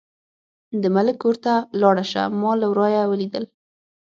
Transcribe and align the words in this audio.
د 0.81 0.83
ملک 0.95 1.15
کور 1.23 1.35
ته 1.43 1.53
لاړه 1.81 2.05
شه، 2.11 2.23
ما 2.41 2.51
له 2.61 2.67
ورايه 2.71 3.03
ولیدل. 3.07 3.45